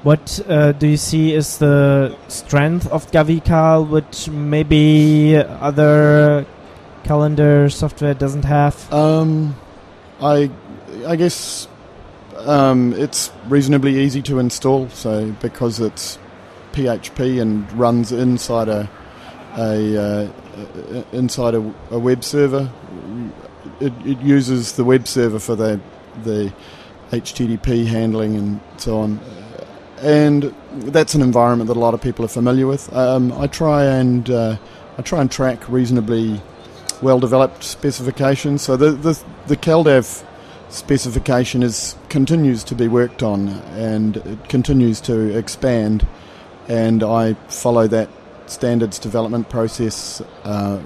What 0.02 0.40
uh, 0.48 0.72
do 0.72 0.86
you 0.86 0.96
see 0.96 1.34
is 1.34 1.58
the 1.58 2.16
strength 2.28 2.86
of 2.90 3.10
Davical, 3.10 3.88
which 3.90 4.28
maybe 4.28 5.36
other 5.36 6.46
calendar 7.04 7.68
software 7.68 8.14
doesn't 8.14 8.44
have? 8.44 8.92
Um, 8.92 9.56
I, 10.20 10.50
I 11.06 11.16
guess 11.16 11.68
um, 12.36 12.92
it's 12.94 13.32
reasonably 13.48 13.98
easy 13.98 14.22
to 14.22 14.38
install. 14.38 14.88
So 14.90 15.32
because 15.42 15.80
it's 15.80 16.18
PHP 16.78 17.42
and 17.42 17.70
runs 17.72 18.12
inside 18.12 18.68
a, 18.68 18.88
a 19.56 20.00
uh, 20.00 21.02
inside 21.12 21.54
a, 21.54 21.74
a 21.90 21.98
web 21.98 22.22
server, 22.22 22.70
it, 23.80 23.92
it 24.06 24.20
uses 24.20 24.72
the 24.72 24.84
web 24.84 25.08
server 25.08 25.40
for 25.40 25.56
the 25.56 25.80
the 26.22 26.52
HTTP 27.10 27.86
handling 27.86 28.36
and 28.36 28.60
so 28.76 28.98
on. 28.98 29.20
And 30.00 30.54
that's 30.70 31.16
an 31.16 31.22
environment 31.22 31.66
that 31.66 31.76
a 31.76 31.80
lot 31.80 31.94
of 31.94 32.00
people 32.00 32.24
are 32.24 32.28
familiar 32.28 32.68
with. 32.68 32.92
Um, 32.94 33.32
I 33.32 33.48
try 33.48 33.84
and 33.84 34.30
uh, 34.30 34.56
I 34.96 35.02
try 35.02 35.20
and 35.20 35.30
track 35.30 35.68
reasonably 35.68 36.40
well 37.02 37.18
developed 37.18 37.64
specifications. 37.64 38.62
So 38.62 38.76
the 38.76 38.92
the, 38.92 39.20
the 39.48 39.56
CalDAV 39.56 40.24
specification 40.68 41.64
is 41.64 41.96
continues 42.08 42.62
to 42.62 42.74
be 42.76 42.86
worked 42.86 43.22
on 43.22 43.48
and 43.74 44.18
it 44.18 44.48
continues 44.48 45.00
to 45.02 45.36
expand. 45.36 46.06
And 46.68 47.02
I 47.02 47.34
follow 47.48 47.86
that 47.88 48.08
standards 48.46 48.98
development 48.98 49.48
process 49.48 50.20
uh, 50.44 50.80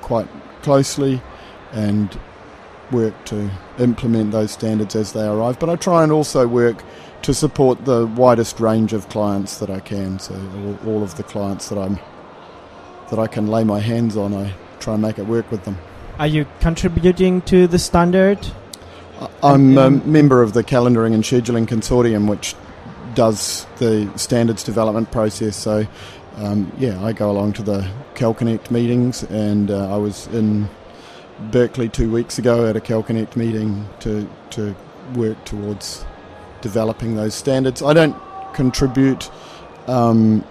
quite 0.00 0.28
closely 0.62 1.20
and 1.72 2.18
work 2.92 3.24
to 3.26 3.50
implement 3.78 4.30
those 4.30 4.52
standards 4.52 4.94
as 4.94 5.12
they 5.12 5.26
arrive. 5.26 5.58
But 5.58 5.70
I 5.70 5.76
try 5.76 6.02
and 6.02 6.12
also 6.12 6.46
work 6.46 6.82
to 7.22 7.34
support 7.34 7.84
the 7.84 8.06
widest 8.06 8.60
range 8.60 8.92
of 8.92 9.08
clients 9.08 9.58
that 9.58 9.70
I 9.70 9.80
can. 9.80 10.18
So 10.18 10.34
all, 10.34 10.94
all 10.94 11.02
of 11.02 11.16
the 11.16 11.22
clients 11.22 11.68
that 11.68 11.78
I'm 11.78 11.98
that 13.10 13.18
I 13.20 13.26
can 13.28 13.46
lay 13.46 13.62
my 13.62 13.78
hands 13.78 14.16
on, 14.16 14.34
I 14.34 14.52
try 14.80 14.94
and 14.94 15.02
make 15.02 15.18
it 15.18 15.26
work 15.26 15.48
with 15.50 15.64
them. 15.64 15.78
Are 16.18 16.26
you 16.26 16.46
contributing 16.60 17.40
to 17.42 17.66
the 17.68 17.78
standard? 17.78 18.38
I'm 19.42 19.78
a 19.78 19.90
member 19.90 20.42
of 20.42 20.52
the 20.52 20.64
calendaring 20.64 21.14
and 21.14 21.22
scheduling 21.22 21.66
consortium, 21.66 22.28
which 22.28 22.54
does 23.16 23.66
the 23.78 24.08
standards 24.16 24.62
development 24.62 25.10
process. 25.10 25.56
So, 25.56 25.86
um, 26.36 26.70
yeah, 26.78 27.02
I 27.02 27.12
go 27.12 27.30
along 27.30 27.54
to 27.54 27.62
the 27.62 27.90
CalConnect 28.14 28.70
meetings, 28.70 29.24
and 29.24 29.70
uh, 29.70 29.92
I 29.92 29.96
was 29.96 30.28
in 30.28 30.68
Berkeley 31.50 31.88
two 31.88 32.12
weeks 32.12 32.38
ago 32.38 32.68
at 32.68 32.76
a 32.76 32.80
CalConnect 32.80 33.34
meeting 33.34 33.88
to 34.00 34.28
to 34.50 34.76
work 35.14 35.44
towards 35.44 36.04
developing 36.60 37.16
those 37.16 37.34
standards. 37.34 37.82
I 37.82 37.92
don't 37.92 38.16
contribute 38.54 39.30
um, 39.86 40.44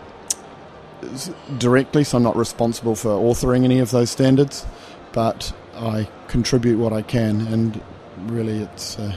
directly, 1.58 2.04
so 2.04 2.18
I'm 2.18 2.24
not 2.24 2.36
responsible 2.36 2.96
for 2.96 3.10
authoring 3.10 3.64
any 3.64 3.80
of 3.80 3.92
those 3.92 4.10
standards, 4.10 4.66
but 5.14 5.54
I 5.76 6.08
contribute 6.28 6.78
what 6.78 6.94
I 6.94 7.02
can, 7.02 7.48
and 7.48 7.82
really 8.28 8.60
it's 8.60 8.98
uh, 8.98 9.16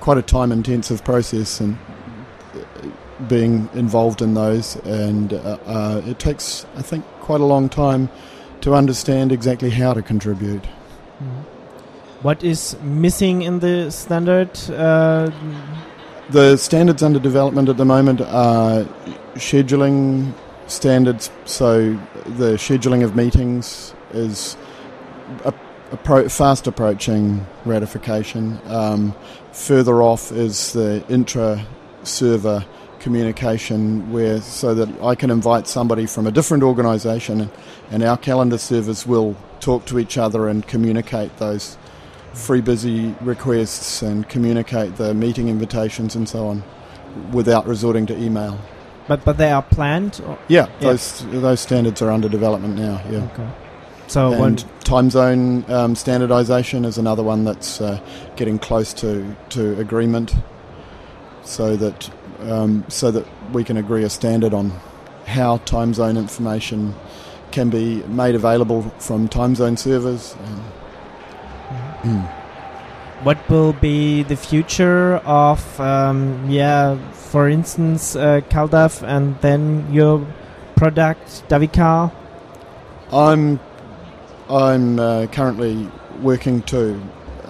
quite 0.00 0.18
a 0.18 0.22
time 0.22 0.50
intensive 0.50 1.04
process 1.04 1.60
and 1.60 1.78
being 3.28 3.68
involved 3.74 4.20
in 4.22 4.34
those 4.34 4.76
and 4.84 5.32
uh, 5.32 5.58
uh, 5.66 6.02
it 6.04 6.18
takes 6.18 6.66
I 6.76 6.82
think 6.82 7.04
quite 7.20 7.40
a 7.40 7.44
long 7.44 7.68
time 7.68 8.08
to 8.60 8.74
understand 8.74 9.32
exactly 9.32 9.70
how 9.70 9.94
to 9.94 10.02
contribute. 10.02 10.64
What 12.22 12.42
is 12.42 12.76
missing 12.82 13.42
in 13.42 13.60
the 13.60 13.90
standard? 13.90 14.50
Uh, 14.70 15.30
The 16.30 16.56
standards 16.56 17.02
under 17.02 17.20
development 17.20 17.68
at 17.68 17.76
the 17.76 17.84
moment 17.84 18.22
are 18.22 18.84
scheduling 19.34 20.32
standards. 20.66 21.30
So 21.44 21.98
the 22.24 22.56
scheduling 22.56 23.04
of 23.04 23.14
meetings 23.14 23.94
is 24.14 24.56
a, 25.44 25.52
appro- 25.90 26.30
fast 26.30 26.66
approaching 26.66 27.46
ratification. 27.66 28.58
Um, 28.68 29.14
further 29.52 30.02
off 30.02 30.32
is 30.32 30.72
the 30.72 31.04
intra-server 31.10 32.64
communication, 33.04 34.10
where 34.10 34.40
so 34.40 34.74
that 34.74 34.88
I 35.02 35.14
can 35.14 35.30
invite 35.30 35.68
somebody 35.68 36.06
from 36.06 36.26
a 36.26 36.32
different 36.32 36.62
organisation, 36.62 37.50
and, 37.90 38.02
our 38.02 38.16
calendar 38.16 38.58
servers 38.58 39.06
will 39.06 39.36
talk 39.60 39.84
to 39.86 39.98
each 39.98 40.16
other 40.18 40.48
and 40.48 40.66
communicate 40.66 41.36
those 41.36 41.76
free 42.32 42.62
busy 42.62 43.14
requests 43.20 44.02
and 44.02 44.26
communicate 44.28 44.96
the 44.96 45.12
meeting 45.14 45.48
invitations 45.48 46.16
and 46.16 46.28
so 46.28 46.48
on 46.48 46.62
without 47.32 47.66
resorting 47.66 48.06
to 48.06 48.14
email. 48.16 48.58
but 49.06 49.22
but 49.24 49.36
they 49.36 49.50
are 49.52 49.62
planned. 49.62 50.20
Or? 50.26 50.38
Yeah, 50.48 50.66
Yeah. 50.80 50.88
those 50.88 51.24
those 51.30 51.60
standards 51.60 52.00
are 52.02 52.10
under 52.10 52.28
development 52.28 52.74
now. 52.76 53.00
Yeah. 53.10 53.28
Okay. 53.32 53.48
So 54.06 54.32
and 54.44 54.64
time 54.84 55.10
zone 55.10 55.64
um, 55.68 55.94
standardization 55.94 56.84
is 56.84 56.98
another 56.98 57.22
one 57.22 57.44
that's 57.44 57.80
uh, 57.80 58.00
getting 58.36 58.58
close 58.58 58.92
to, 58.94 59.36
to 59.50 59.78
agreement, 59.80 60.34
so 61.42 61.76
that 61.76 62.10
um, 62.50 62.84
so 62.88 63.10
that 63.10 63.26
we 63.52 63.64
can 63.64 63.76
agree 63.76 64.04
a 64.04 64.10
standard 64.10 64.54
on 64.54 64.72
how 65.26 65.58
time 65.58 65.94
zone 65.94 66.16
information 66.16 66.94
can 67.50 67.70
be 67.70 68.02
made 68.04 68.34
available 68.34 68.82
from 68.98 69.28
time 69.28 69.54
zone 69.54 69.76
servers. 69.76 70.36
And, 70.44 70.62
Mm. 72.04 72.28
what 73.22 73.38
will 73.48 73.72
be 73.72 74.22
the 74.22 74.36
future 74.36 75.16
of 75.24 75.80
um, 75.80 76.44
yeah, 76.50 76.96
for 77.12 77.48
instance, 77.48 78.14
uh, 78.14 78.42
CalDAV 78.50 79.02
and 79.02 79.36
then 79.40 79.86
your 79.90 80.26
product 80.76 81.42
Davical? 81.48 82.12
I'm 83.10 83.58
I'm 84.50 84.98
uh, 84.98 85.26
currently 85.32 85.88
working 86.20 86.62
to 86.62 87.00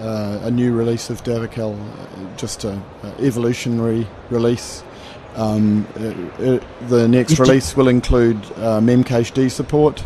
uh, 0.05 0.39
a 0.43 0.51
new 0.51 0.73
release 0.73 1.09
of 1.09 1.23
Davical, 1.23 1.73
uh, 1.73 2.37
just 2.37 2.63
a, 2.63 2.79
a 3.03 3.07
evolutionary 3.19 4.07
release. 4.29 4.83
Um, 5.35 5.85
uh, 5.97 6.43
uh, 6.43 6.59
the 6.87 7.07
next 7.07 7.37
You 7.37 7.43
release 7.43 7.75
will 7.75 7.89
include 7.89 8.37
uh, 8.57 8.79
Memcache 8.79 9.51
support. 9.51 10.03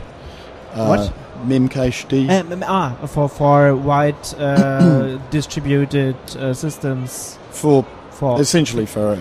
Uh, 0.73 0.87
What? 0.87 1.13
Memcache 1.47 2.29
Um, 2.29 2.63
ah, 2.67 2.95
for 3.07 3.29
for 3.29 3.75
wide 3.75 4.15
uh, 4.37 5.17
distributed 5.31 6.15
uh, 6.35 6.53
systems 6.53 7.37
for 7.51 7.85
for 8.11 8.41
essentially 8.41 8.85
for 8.85 9.15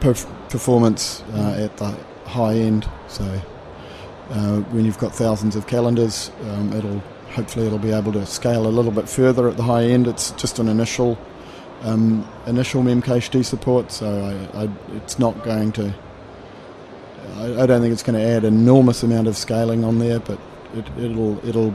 perf- 0.00 0.26
performance 0.48 1.24
uh, 1.34 1.64
at 1.64 1.76
the 1.78 1.96
high 2.26 2.54
end. 2.54 2.86
So 3.08 3.24
uh, 4.30 4.60
when 4.72 4.84
you've 4.84 4.98
got 5.00 5.14
thousands 5.14 5.56
of 5.56 5.66
calendars, 5.66 6.30
um, 6.50 6.72
it'll 6.72 7.02
hopefully 7.34 7.66
it'll 7.66 7.78
be 7.78 7.92
able 7.92 8.12
to 8.12 8.26
scale 8.26 8.66
a 8.66 8.68
little 8.68 8.92
bit 8.92 9.08
further 9.08 9.48
at 9.48 9.56
the 9.56 9.62
high 9.62 9.84
end. 9.84 10.06
It's 10.06 10.30
just 10.32 10.58
an 10.58 10.68
initial 10.68 11.18
um, 11.82 12.28
initial 12.46 12.82
Memcache 12.82 13.44
support, 13.44 13.90
so 13.90 14.48
I, 14.54 14.64
I, 14.64 14.68
it's 14.96 15.18
not 15.18 15.42
going 15.44 15.72
to. 15.72 15.94
I, 17.36 17.62
I 17.62 17.66
don't 17.66 17.80
think 17.80 17.92
it's 17.92 18.02
going 18.02 18.18
to 18.18 18.24
add 18.24 18.44
enormous 18.44 19.02
amount 19.02 19.26
of 19.26 19.36
scaling 19.36 19.84
on 19.84 19.98
there, 19.98 20.20
but 20.20 20.38
it, 20.74 20.86
it'll 20.98 21.44
it'll 21.46 21.74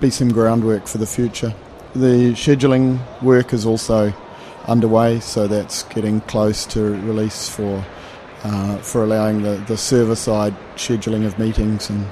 be 0.00 0.10
some 0.10 0.32
groundwork 0.32 0.86
for 0.86 0.98
the 0.98 1.06
future. 1.06 1.54
The 1.94 2.32
scheduling 2.32 3.00
work 3.22 3.52
is 3.52 3.66
also 3.66 4.12
underway, 4.66 5.20
so 5.20 5.46
that's 5.46 5.82
getting 5.84 6.20
close 6.22 6.66
to 6.66 6.80
release 6.80 7.48
for 7.48 7.84
uh, 8.44 8.76
for 8.78 9.02
allowing 9.02 9.42
the, 9.42 9.56
the 9.66 9.76
server 9.76 10.14
side 10.14 10.54
scheduling 10.76 11.26
of 11.26 11.38
meetings 11.38 11.90
and 11.90 12.06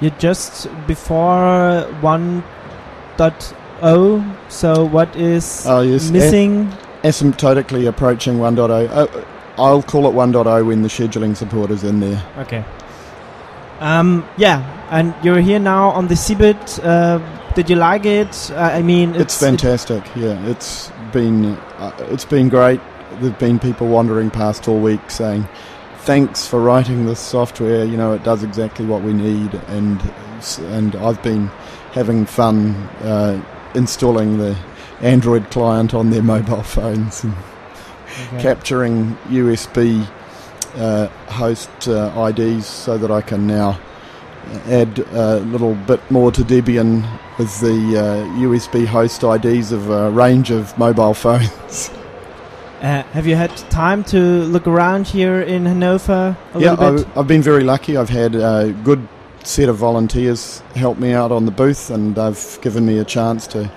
you 0.00 0.10
just 0.18 0.68
before 0.86 1.86
1.0 2.00 4.36
so 4.48 4.84
what 4.84 5.14
is 5.16 5.64
oh 5.66 5.80
yes, 5.80 6.08
a- 6.08 6.12
missing 6.12 6.72
asymptotically 7.02 7.88
approaching 7.88 8.36
1.0. 8.38 8.88
Uh, 8.90 9.06
I'll 9.58 9.82
call 9.82 10.06
it 10.06 10.12
1.0 10.12 10.66
when 10.66 10.82
the 10.82 10.88
scheduling 10.88 11.34
support 11.36 11.70
is 11.70 11.82
in 11.84 12.00
there. 12.00 12.22
okay 12.38 12.64
um 13.80 14.26
yeah 14.38 14.62
and 14.90 15.14
you're 15.22 15.40
here 15.40 15.58
now 15.58 15.90
on 15.90 16.08
the 16.08 16.14
CeBIT 16.14 16.80
uh, 16.84 17.18
did 17.54 17.68
you 17.70 17.76
like 17.76 18.04
it 18.06 18.50
uh, 18.52 18.70
i 18.72 18.80
mean 18.82 19.10
It's, 19.10 19.20
it's, 19.34 19.38
fantastic. 19.40 20.02
yeah, 20.16 20.42
it's 20.46 20.90
been 21.12 21.44
uh, 21.78 21.92
it's 22.10 22.24
been 22.24 22.48
great. 22.48 22.80
There've 23.20 23.38
been 23.38 23.58
people 23.58 23.86
wandering 23.88 24.30
past 24.30 24.68
all 24.68 24.78
week 24.80 25.10
saying, 25.10 25.46
"Thanks 26.06 26.46
for 26.46 26.60
writing 26.60 27.04
this 27.06 27.20
software. 27.20 27.84
You 27.84 27.96
know, 27.96 28.12
it 28.14 28.22
does 28.24 28.42
exactly 28.42 28.86
what 28.86 29.02
we 29.02 29.12
need." 29.12 29.52
And 29.68 30.00
and 30.60 30.96
I've 30.96 31.22
been 31.22 31.48
having 31.92 32.26
fun 32.26 32.74
uh, 33.02 33.42
installing 33.74 34.38
the 34.38 34.56
Android 35.00 35.50
client 35.50 35.94
on 35.94 36.10
their 36.10 36.22
mobile 36.34 36.62
phones 36.62 37.24
and 37.24 37.34
okay. 38.28 38.42
capturing 38.42 39.16
USB 39.28 40.06
uh, 40.76 41.08
host 41.28 41.88
uh, 41.88 42.30
IDs 42.30 42.66
so 42.66 42.98
that 42.98 43.10
I 43.10 43.20
can 43.20 43.46
now 43.46 43.78
add 44.66 44.98
a 44.98 45.40
little 45.40 45.74
bit 45.74 46.08
more 46.10 46.30
to 46.32 46.42
Debian 46.42 47.02
with 47.38 47.60
the 47.60 47.98
uh, 47.98 48.24
USB 48.38 48.86
host 48.86 49.22
IDs 49.22 49.72
of 49.72 49.90
a 49.90 50.10
range 50.10 50.50
of 50.50 50.76
mobile 50.78 51.14
phones. 51.24 51.90
Uh, 52.80 53.02
have 53.04 53.26
you 53.26 53.34
had 53.34 53.56
time 53.70 54.04
to 54.04 54.18
look 54.18 54.66
around 54.66 55.06
here 55.06 55.40
in 55.40 55.64
hanover 55.64 56.36
a 56.52 56.60
yeah, 56.60 56.72
little 56.72 56.98
bit 56.98 57.16
I, 57.16 57.20
I've 57.20 57.26
been 57.26 57.40
very 57.40 57.64
lucky. 57.64 57.96
I've 57.96 58.10
had 58.10 58.34
a 58.34 58.70
good 58.84 59.08
set 59.44 59.68
of 59.68 59.76
volunteers 59.76 60.58
help 60.74 60.98
me 60.98 61.12
out 61.12 61.32
on 61.32 61.46
the 61.46 61.50
booth, 61.50 61.90
and 61.90 62.14
they've 62.14 62.58
given 62.60 62.84
me 62.84 62.98
a 62.98 63.04
chance 63.04 63.46
to 63.48 63.70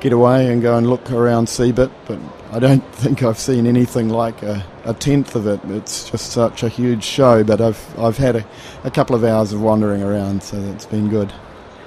get 0.00 0.12
away 0.12 0.52
and 0.52 0.60
go 0.60 0.76
and 0.76 0.90
look 0.90 1.10
around 1.10 1.46
CeBIT. 1.46 1.90
But 2.06 2.18
I 2.52 2.58
don't 2.58 2.84
think 2.94 3.22
I've 3.22 3.38
seen 3.38 3.66
anything 3.66 4.10
like 4.10 4.42
a, 4.42 4.64
a 4.84 4.92
tenth 4.92 5.34
of 5.36 5.46
it. 5.46 5.60
It's 5.70 6.10
just 6.10 6.32
such 6.32 6.62
a 6.62 6.68
huge 6.68 7.04
show. 7.04 7.44
But 7.44 7.60
I've 7.60 7.98
I've 7.98 8.18
had 8.18 8.36
a, 8.36 8.44
a 8.84 8.90
couple 8.90 9.16
of 9.16 9.24
hours 9.24 9.52
of 9.52 9.62
wandering 9.62 10.02
around, 10.02 10.42
so 10.42 10.60
that's 10.60 10.86
been 10.86 11.08
good. 11.08 11.32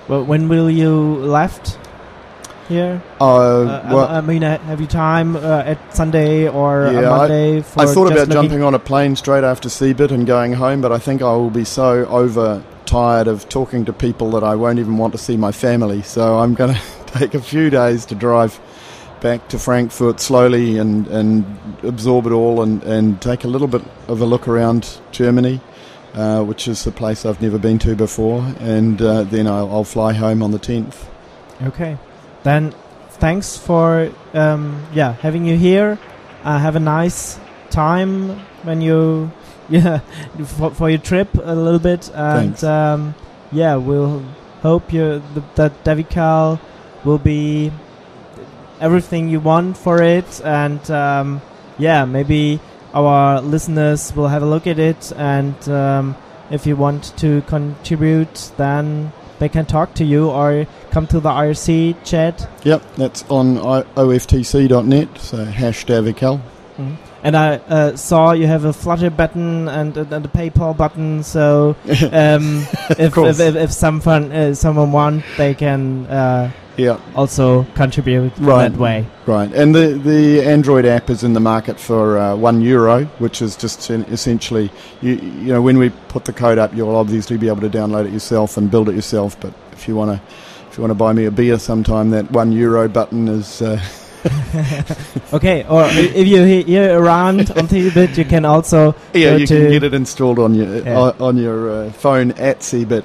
well, 0.08 0.24
when 0.24 0.50
will 0.50 0.72
you 0.72 1.18
left 1.18 1.78
here 2.68 3.02
Uh, 3.20 3.26
uh, 3.26 3.90
well, 3.94 4.08
I, 4.08 4.18
I 4.18 4.22
mean 4.22 4.44
uh, 4.44 4.58
have 4.60 4.82
you 4.82 4.88
time 4.88 5.36
uh, 5.36 5.64
at 5.66 5.96
sunday 5.96 6.48
or 6.48 6.90
Yeah, 6.92 7.12
I- 7.12 7.18
monday 7.18 7.62
for 7.62 7.82
I 7.82 7.86
thought 7.86 8.12
about 8.12 8.30
jumping 8.30 8.64
on 8.64 8.74
a 8.74 8.80
plane 8.80 9.16
straight 9.16 9.44
after 9.44 9.70
CeBIT 9.70 10.12
and 10.12 10.26
going 10.28 10.54
home, 10.54 10.82
but 10.82 10.92
I 10.92 10.98
think 11.00 11.22
I 11.22 11.32
will 11.34 11.50
be 11.50 11.64
so 11.66 12.06
overtired 12.06 13.28
of 13.28 13.48
talking 13.50 13.86
to 13.86 13.94
people 13.94 14.32
that 14.32 14.44
I 14.44 14.56
won't 14.56 14.80
even 14.80 14.98
want 14.98 15.14
to 15.14 15.18
see 15.18 15.38
my 15.38 15.52
family. 15.52 16.02
So 16.02 16.40
I'm 16.40 16.54
going 16.54 16.74
to 16.76 16.82
take 17.20 17.34
a 17.34 17.42
few 17.42 17.70
days 17.70 18.06
to 18.08 18.16
drive 18.16 18.60
back 19.22 19.48
to 19.50 19.58
Frankfurt 19.58 20.20
slowly 20.20 20.78
and, 20.78 21.08
and 21.08 21.44
absorb 21.84 22.28
it 22.28 22.32
all 22.32 22.62
and, 22.62 22.84
and 22.84 23.20
take 23.22 23.44
a 23.44 23.48
little 23.48 23.68
bit 23.68 23.82
of 24.08 24.22
a 24.22 24.26
look 24.26 24.48
around 24.48 25.00
Germany, 25.12 25.60
uh, 26.14 26.44
which 26.44 26.68
is 26.68 26.86
a 26.86 26.92
place 26.92 27.26
I've 27.26 27.42
never 27.42 27.58
been 27.58 27.80
to 27.80 27.96
before. 27.96 28.46
And 28.60 29.02
uh, 29.02 29.24
then 29.24 29.48
I'll, 29.48 29.70
I'll 29.72 29.84
fly 29.84 30.14
home 30.14 30.44
on 30.44 30.52
the 30.52 30.60
10th. 30.60 31.06
Okay, 31.64 31.98
then 32.44 32.74
thanks 33.20 33.58
for 33.58 34.12
um, 34.34 34.86
yeah 34.94 35.14
having 35.14 35.46
you 35.46 35.58
here. 35.58 35.98
Uh, 36.44 36.60
have 36.60 36.76
a 36.76 36.80
nice 36.80 37.40
time 37.70 38.40
when 38.64 38.82
you 38.82 39.32
yeah 39.70 40.00
for, 40.46 40.74
for 40.74 40.90
your 40.90 41.00
trip 41.00 41.30
a 41.36 41.56
little 41.56 41.80
bit. 41.80 42.10
And 42.14 42.62
um, 42.64 43.16
yeah 43.52 43.76
we'll 43.76 44.24
hope 44.62 44.94
you 44.94 45.22
th- 45.34 45.46
that 45.56 45.84
Davical 45.84 46.60
will 47.04 47.18
be 47.18 47.72
everything 48.80 49.30
you 49.30 49.40
want 49.40 49.78
for 49.78 50.02
it. 50.02 50.42
And 50.44 50.90
um, 50.92 51.42
yeah 51.78 52.06
maybe 52.06 52.60
our 52.94 53.42
listeners 53.42 54.16
will 54.16 54.28
have 54.30 54.44
a 54.44 54.46
look 54.46 54.68
at 54.68 54.80
it. 54.80 55.12
And 55.18 55.58
um, 55.70 56.16
if 56.50 56.66
you 56.66 56.76
want 56.76 57.18
to 57.18 57.42
contribute 57.42 58.52
then 58.58 59.12
they 59.40 59.50
can 59.50 59.66
talk 59.66 59.94
to 59.96 60.04
you 60.04 60.30
or 60.30 60.66
come 60.92 61.08
to 61.08 61.20
the 61.20 61.30
IRC 61.30 62.04
chat. 62.04 62.50
Yep, 62.64 62.96
that's 62.96 63.24
on 63.30 63.58
oftc.net, 63.58 65.18
so 65.18 65.46
hash 65.46 65.86
Davical. 65.86 66.42
And 67.24 67.36
I 67.36 67.56
uh, 67.56 67.96
saw 67.96 68.32
you 68.32 68.46
have 68.48 68.64
a 68.66 68.70
Flattr 68.70 69.16
button 69.16 69.68
and, 69.68 69.98
and, 69.98 70.14
and 70.14 70.26
a 70.26 70.30
PayPal 70.30 70.78
button. 70.78 71.24
So 71.24 71.76
um, 72.12 72.66
if, 72.92 73.18
if, 73.18 73.40
if 73.40 73.56
if 73.56 73.72
someone 73.72 74.32
uh, 74.32 74.54
someone 74.54 74.92
want, 74.92 75.26
they 75.38 75.56
can 75.56 76.06
uh, 76.06 76.52
Yeah, 76.78 77.00
also 77.16 77.64
contribute 77.74 78.32
Right. 78.38 78.70
that 78.72 78.78
way. 78.80 79.06
Right, 79.26 79.52
and 79.52 79.74
the 79.74 79.88
the 80.12 80.44
Android 80.46 80.86
app 80.86 81.10
is 81.10 81.24
in 81.24 81.34
the 81.34 81.40
market 81.40 81.80
for 81.80 82.18
uh, 82.20 82.36
one 82.36 82.62
euro, 82.62 83.06
which 83.18 83.42
is 83.42 83.56
just 83.56 83.90
essentially 83.90 84.70
you 85.02 85.14
you 85.16 85.52
know 85.54 85.62
when 85.62 85.78
we 85.80 85.90
put 86.08 86.26
the 86.26 86.34
code 86.34 86.60
up, 86.60 86.76
you'll 86.76 86.96
obviously 86.96 87.36
be 87.38 87.48
able 87.48 87.62
to 87.62 87.70
download 87.70 88.06
it 88.06 88.14
yourself 88.14 88.58
and 88.58 88.70
build 88.70 88.90
it 88.90 88.96
yourself. 88.96 89.36
But 89.40 89.54
if 89.72 89.88
you 89.88 89.96
want 89.96 90.12
to 90.12 90.22
if 90.70 90.78
you 90.78 90.82
want 90.84 90.92
to 90.92 90.96
buy 90.96 91.14
me 91.14 91.26
a 91.26 91.32
beer 91.32 91.58
sometime, 91.58 92.12
that 92.12 92.30
one 92.32 92.52
euro 92.52 92.88
button 92.88 93.28
is 93.28 93.60
uh, 93.62 93.82
Okay, 95.34 95.64
or 95.68 95.86
if 95.90 96.28
you're 96.28 96.46
he- 96.46 96.64
here 96.64 97.00
around 97.00 97.50
on 97.58 97.68
CeBIT, 97.68 98.18
you 98.18 98.26
can 98.26 98.46
also 98.46 98.94
yeah 99.14 99.36
you 99.36 99.48
can 99.48 99.70
get 99.72 99.84
it 99.84 99.94
installed 99.96 100.38
on 100.38 100.54
your 100.54 100.76
Yeah. 100.86 101.00
uh, 101.00 101.14
on 101.20 101.38
your 101.38 101.70
uh, 101.88 101.92
phone 101.92 102.32
at 102.34 102.60
CeBIT. 102.60 103.04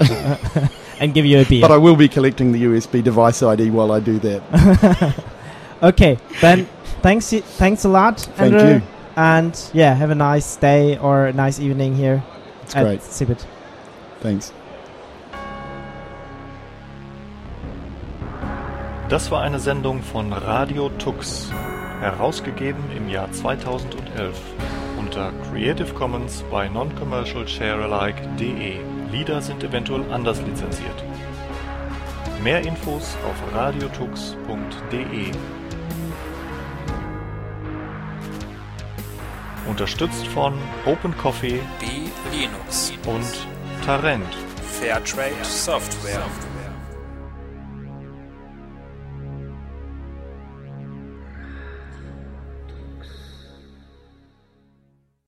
and 1.02 1.12
give 1.12 1.26
you 1.26 1.40
a 1.40 1.44
beer. 1.44 1.60
But 1.60 1.72
I 1.72 1.78
will 1.78 1.96
be 1.96 2.08
collecting 2.08 2.52
the 2.52 2.62
USB 2.62 3.02
device 3.02 3.42
ID 3.42 3.70
while 3.70 3.90
I 3.90 3.98
do 3.98 4.20
that. 4.20 5.14
okay, 5.82 6.16
then 6.40 6.66
thanks 7.02 7.30
thanks 7.58 7.84
a 7.84 7.88
lot, 7.88 8.20
Thank 8.20 8.54
Andrew. 8.54 8.74
you. 8.76 8.82
And 9.16 9.70
yeah, 9.74 9.94
have 9.94 10.10
a 10.10 10.14
nice 10.14 10.56
day 10.56 10.96
or 10.98 11.26
a 11.26 11.32
nice 11.32 11.58
evening 11.58 11.96
here 11.96 12.22
It's 12.62 12.76
at 12.76 12.84
great. 12.84 13.00
Cbit. 13.00 13.44
Thanks. 14.20 14.52
Das 19.08 19.30
war 19.30 19.42
eine 19.42 19.58
Sendung 19.58 20.02
von 20.02 20.32
Radio 20.32 20.88
Tux, 20.88 21.50
Herausgegeben 22.00 22.82
im 22.96 23.10
Jahr 23.10 23.30
2011 23.30 24.40
unter 24.98 25.32
Creative 25.50 25.92
Commons 25.92 26.42
by 26.50 26.68
Non-Commercial 26.72 27.46
Sharealike.de. 27.46 29.01
Lieder 29.12 29.42
sind 29.42 29.62
eventuell 29.62 30.10
anders 30.10 30.40
lizenziert. 30.40 31.04
Mehr 32.42 32.62
Infos 32.62 33.14
auf 33.28 33.54
radiotux.de. 33.54 35.30
Unterstützt 39.68 40.26
von 40.28 40.54
Open 40.86 41.16
Coffee 41.18 41.60
B 41.78 41.86
Linux 42.34 42.94
und 43.06 43.84
Tarent. 43.84 44.34
Fairtrade 44.80 45.44
Software. 45.44 46.24